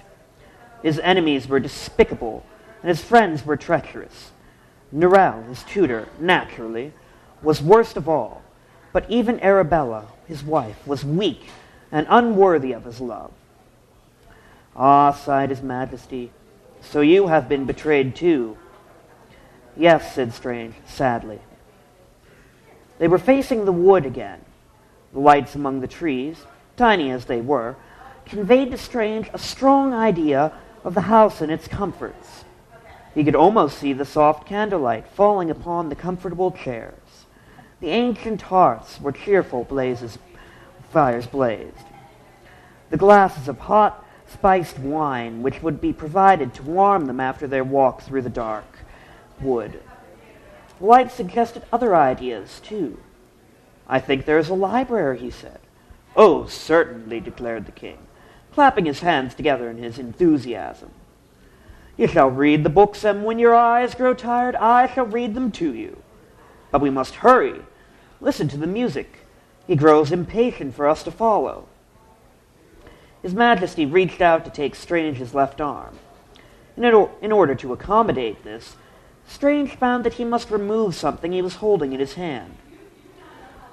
[0.82, 2.46] His enemies were despicable,
[2.82, 4.32] and his friends were treacherous.
[4.94, 6.94] Norrell, his tutor, naturally,
[7.42, 8.42] was worst of all,
[8.94, 11.50] but even Arabella, his wife, was weak
[11.92, 13.32] and unworthy of his love.
[14.76, 16.32] Ah, sighed his majesty,
[16.82, 18.58] so you have been betrayed too.
[19.78, 21.40] Yes, said Strange, sadly.
[22.98, 24.42] They were facing the wood again.
[25.14, 26.46] The lights among the trees,
[26.78, 27.76] tiny as they were,
[28.26, 30.52] conveyed to Strange a strong idea
[30.84, 32.46] of the house and its comforts.
[33.14, 37.26] He could almost see the soft candlelight falling upon the comfortable chairs.
[37.80, 40.18] The ancient hearths were cheerful blazes,
[40.92, 41.76] fires blazed.
[42.90, 47.64] The glasses of hot, spiced wine, which would be provided to warm them after their
[47.64, 48.66] walk through the dark
[49.40, 49.82] wood.
[50.80, 53.00] Light suggested other ideas, too.
[53.88, 55.60] I think there is a library, he said.
[56.16, 57.98] Oh, certainly, declared the king,
[58.54, 60.92] clapping his hands together in his enthusiasm.
[61.98, 65.52] You shall read the books, and when your eyes grow tired, I shall read them
[65.54, 66.02] to you.
[66.72, 67.62] But we must hurry.
[68.20, 69.20] Listen to the music.
[69.66, 71.68] He grows impatient for us to follow.
[73.26, 75.98] His Majesty reached out to take Strange's left arm.
[76.78, 78.76] In, or- in order to accommodate this,
[79.26, 82.56] Strange found that he must remove something he was holding in his hand.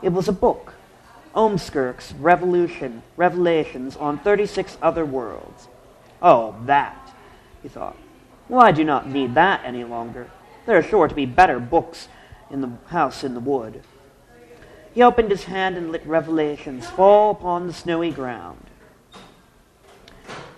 [0.00, 0.72] It was a book,
[1.34, 5.68] Ormskirk's Revolution, Revelations on 36 Other Worlds.
[6.22, 7.14] Oh, that,
[7.62, 7.98] he thought.
[8.48, 10.30] Well, I do not need that any longer.
[10.64, 12.08] There are sure to be better books
[12.50, 13.82] in the house in the wood.
[14.94, 18.68] He opened his hand and let Revelations fall upon the snowy ground.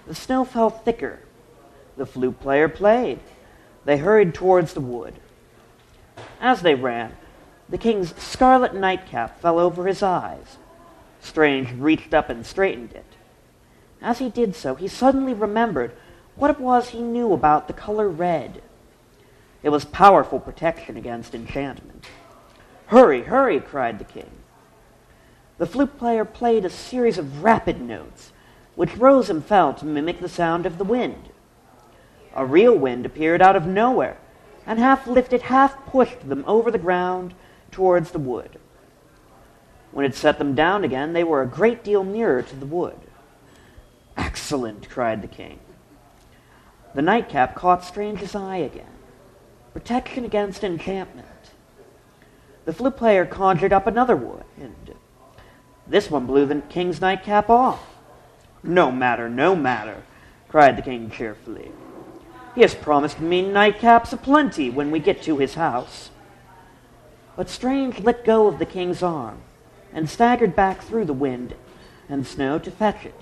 [0.06, 1.20] The snow fell thicker.
[1.96, 3.20] The flute player played.
[3.84, 5.14] They hurried towards the wood.
[6.40, 7.16] As they ran,
[7.68, 10.58] the king's scarlet nightcap fell over his eyes.
[11.20, 13.04] Strange reached up and straightened it.
[14.02, 15.92] As he did so, he suddenly remembered
[16.36, 18.60] what it was he knew about the color red.
[19.62, 22.04] It was powerful protection against enchantment.
[22.88, 24.30] Hurry, hurry, cried the king.
[25.56, 28.32] The flute player played a series of rapid notes,
[28.74, 31.30] which rose and fell to mimic the sound of the wind.
[32.34, 34.18] A real wind appeared out of nowhere,
[34.66, 37.34] and half lifted, half pushed them over the ground
[37.70, 38.58] towards the wood.
[39.92, 42.98] When it set them down again, they were a great deal nearer to the wood.
[44.16, 45.60] Excellent, cried the king.
[46.94, 48.86] The nightcap caught Strange's eye again.
[49.72, 51.26] Protection against enchantment.
[52.64, 54.74] The flute player conjured up another wood, and
[55.86, 57.93] This one blew the king's nightcap off.
[58.64, 60.02] No matter, no matter,
[60.48, 61.70] cried the king cheerfully.
[62.54, 66.10] He has promised me nightcaps aplenty when we get to his house.
[67.36, 69.42] But Strange let go of the king's arm
[69.92, 71.54] and staggered back through the wind
[72.08, 73.20] and snow to fetch it.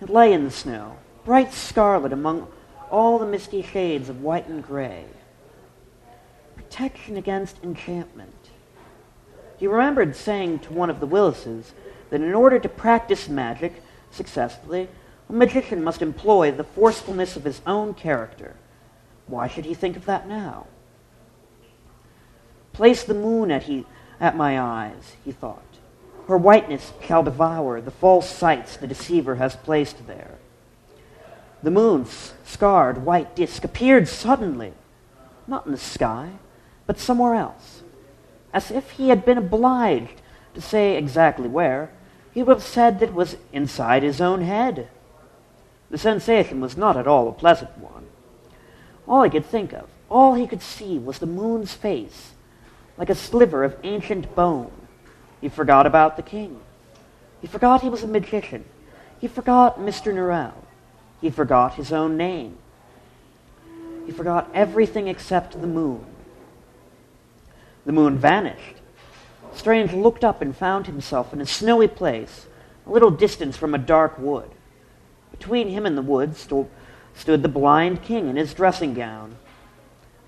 [0.00, 2.48] It lay in the snow, bright scarlet among
[2.90, 5.04] all the misty shades of white and gray.
[6.56, 8.34] Protection against enchantment.
[9.58, 11.72] He remembered saying to one of the Willises
[12.10, 13.81] that in order to practice magic
[14.12, 14.88] successfully,
[15.28, 18.54] a magician must employ the forcefulness of his own character.
[19.26, 20.66] Why should he think of that now?
[22.72, 23.86] Place the moon at, he,
[24.20, 25.62] at my eyes, he thought.
[26.28, 30.38] Her whiteness shall devour the false sights the deceiver has placed there.
[31.62, 34.72] The moon's scarred white disk appeared suddenly,
[35.46, 36.30] not in the sky,
[36.86, 37.82] but somewhere else.
[38.52, 40.20] As if he had been obliged
[40.54, 41.90] to say exactly where,
[42.32, 44.88] he would have said that it was inside his own head.
[45.90, 48.06] The sensation was not at all a pleasant one.
[49.06, 52.32] All he could think of, all he could see, was the moon's face,
[52.96, 54.72] like a sliver of ancient bone.
[55.40, 56.60] He forgot about the king.
[57.40, 58.64] He forgot he was a magician.
[59.18, 60.14] He forgot Mr.
[60.14, 60.54] Norrell.
[61.20, 62.56] He forgot his own name.
[64.06, 66.04] He forgot everything except the moon.
[67.84, 68.76] The moon vanished.
[69.54, 72.46] Strange looked up and found himself in a snowy place,
[72.86, 74.50] a little distance from a dark wood.
[75.30, 76.68] Between him and the wood sto-
[77.14, 79.36] stood the blind king in his dressing gown.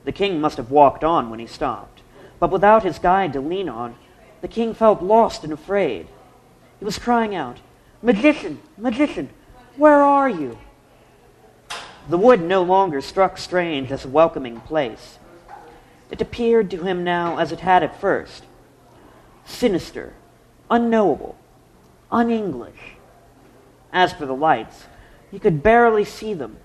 [0.04, 2.02] The king must have walked on when he stopped,
[2.38, 3.96] but without his guide to lean on,
[4.40, 6.06] the king felt lost and afraid.
[6.78, 7.58] He was crying out,
[8.02, 9.30] Magician, magician,
[9.76, 10.58] where are you?
[12.08, 15.18] The wood no longer struck Strange as a welcoming place.
[16.10, 18.44] It appeared to him now as it had at first
[19.44, 20.12] sinister,
[20.70, 21.36] unknowable,
[22.10, 22.96] un English.
[23.92, 24.84] As for the lights,
[25.30, 26.58] he could barely see them.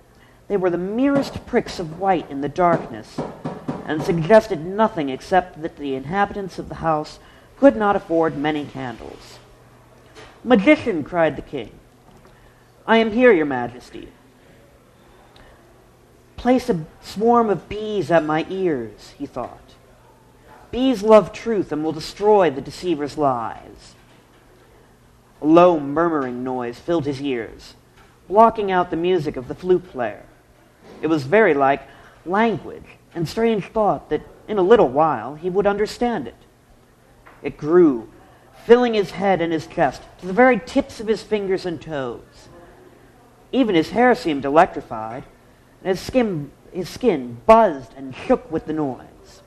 [0.48, 3.20] They were the merest pricks of white in the darkness,
[3.86, 7.20] and suggested nothing except that the inhabitants of the house
[7.58, 9.40] could not afford many candles.
[10.44, 11.72] Magician, cried the king,
[12.88, 14.10] I am here, your majesty.
[16.38, 19.69] Place a swarm of bees at my ears, he thought.
[20.72, 23.96] Bees love truth and will destroy the deceiver's lies.
[25.42, 27.74] A low murmuring noise filled his ears,
[28.28, 30.24] blocking out the music of the flute player.
[31.02, 31.82] It was very like
[32.26, 36.36] language, and Strange thought that in a little while he would understand it.
[37.42, 38.10] It grew,
[38.66, 42.50] filling his head and his chest to the very tips of his fingers and toes.
[43.52, 45.24] Even his hair seemed electrified,
[45.82, 49.42] and his skin, his skin buzzed and shook with the noise.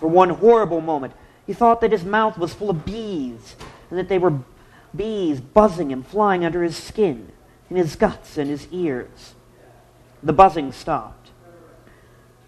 [0.00, 1.12] For one horrible moment,
[1.46, 3.56] he thought that his mouth was full of bees,
[3.90, 4.38] and that they were
[4.94, 7.32] bees buzzing and flying under his skin,
[7.70, 9.34] in his guts and his ears.
[10.22, 11.30] The buzzing stopped.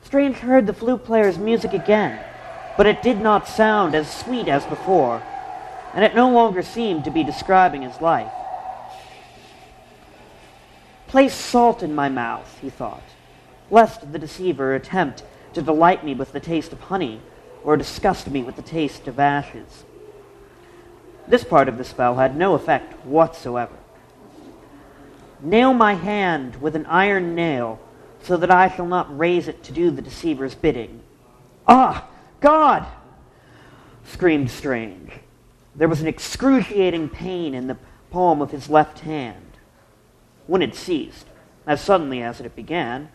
[0.03, 2.21] Strange heard the flute player's music again
[2.77, 5.23] but it did not sound as sweet as before,
[5.95, 8.33] and it no longer seemed to be describing his life.
[11.07, 13.03] Place salt in my mouth, he thought,
[13.71, 15.25] lest the deceiver attempt
[15.55, 17.21] to delight me with the taste of honey
[17.67, 19.85] or disgust me with the taste of ashes.
[21.27, 23.75] This part of the spell had no effect whatsoever.
[25.41, 27.81] Nail my hand with an iron nail
[28.23, 31.01] so that I shall not raise it to do the deceiver's bidding.
[31.67, 32.07] Ah!
[32.41, 32.87] God!
[34.05, 35.11] screamed Strange.
[35.75, 37.79] There was an excruciating pain in the
[38.13, 39.43] palm of his left hand.
[40.47, 41.27] When it ceased,
[41.67, 43.11] as suddenly as it began,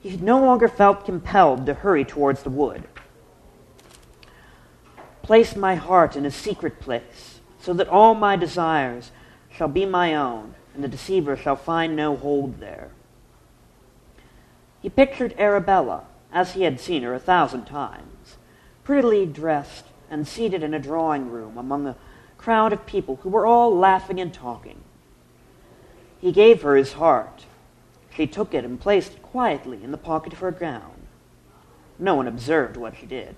[0.00, 2.84] he no longer felt compelled to hurry towards the wood.
[5.24, 9.10] Place my heart in a secret place, so that all my desires
[9.50, 12.90] shall be my own, and the deceiver shall find no hold there.
[14.82, 18.36] He pictured Arabella as he had seen her a thousand times
[18.84, 21.96] prettily dressed and seated in a drawing room among a
[22.36, 24.82] crowd of people who were all laughing and talking.
[26.20, 27.46] He gave her his heart.
[28.14, 30.92] She took it and placed it quietly in the pocket of her gown.
[31.98, 33.36] No one observed what she did.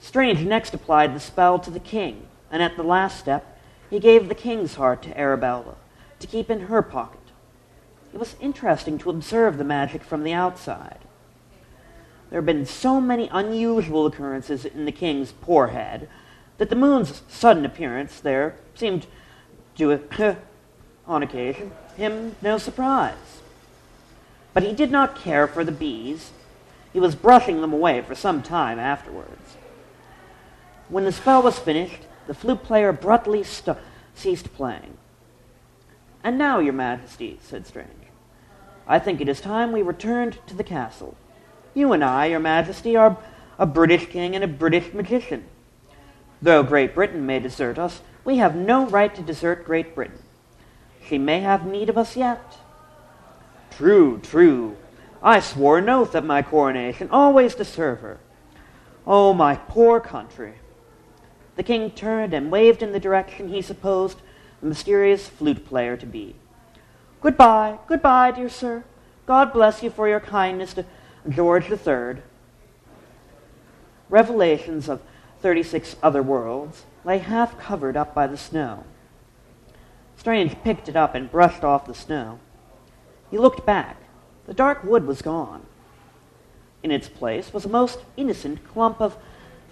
[0.00, 3.58] Strange next applied the spell to the king, and at the last step,
[3.90, 5.76] he gave the king's heart to Arabella
[6.18, 7.20] to keep in her pocket.
[8.12, 10.98] It was interesting to observe the magic from the outside.
[12.30, 16.08] There have been so many unusual occurrences in the king's poor head
[16.58, 19.06] that the moon's sudden appearance there seemed
[19.76, 20.00] to,
[21.06, 23.14] on occasion, him no surprise.
[24.54, 26.30] But he did not care for the bees.
[26.92, 29.39] He was brushing them away for some time afterwards.
[30.90, 33.78] When the spell was finished, the flute player abruptly st-
[34.14, 34.98] ceased playing.
[36.22, 37.88] And now, Your Majesty, said Strange,
[38.86, 41.16] I think it is time we returned to the castle.
[41.74, 43.16] You and I, Your Majesty, are
[43.56, 45.44] a British king and a British magician.
[46.42, 50.18] Though Great Britain may desert us, we have no right to desert Great Britain.
[51.06, 52.56] She may have need of us yet.
[53.70, 54.76] True, true.
[55.22, 58.18] I swore an oath at my coronation always to serve her.
[59.06, 60.54] Oh, my poor country.
[61.56, 64.18] The king turned and waved in the direction he supposed
[64.60, 66.36] the mysterious flute player to be.
[67.20, 68.84] Goodbye, goodbye, dear sir.
[69.26, 70.84] God bless you for your kindness to
[71.28, 72.22] George III.
[74.08, 75.02] Revelations of
[75.40, 78.84] 36 other worlds lay half covered up by the snow.
[80.16, 82.38] Strange picked it up and brushed off the snow.
[83.30, 83.96] He looked back.
[84.46, 85.64] The dark wood was gone.
[86.82, 89.16] In its place was a most innocent clump of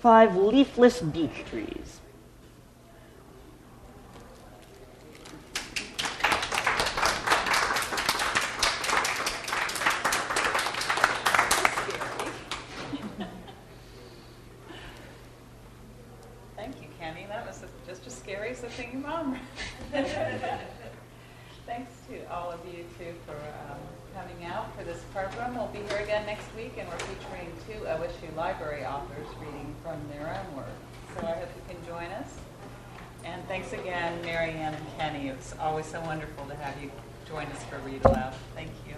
[0.01, 2.01] five leafless beech trees.
[16.57, 17.27] Thank you, Kenny.
[17.29, 19.39] That was just as scary as the thing your mom
[21.67, 23.79] Thanks to all of you, too, for um,
[24.15, 25.55] coming out for this program.
[25.55, 30.01] We'll be here again next week, and we're featuring two OSU library authors reading from
[30.11, 30.67] their own work.
[31.15, 32.35] So I hope you can join us.
[33.25, 35.29] And thanks again, Mary Ann and Kenny.
[35.29, 36.91] It's always so wonderful to have you
[37.29, 38.35] join us for Read Aloud.
[38.55, 38.95] Thank you.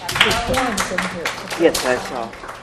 [0.00, 0.56] Happy Halloween.
[0.56, 1.24] Warren's in here.
[1.60, 2.26] Yes, I saw.
[2.26, 2.55] He's got that.